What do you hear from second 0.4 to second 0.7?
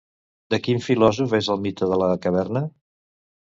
De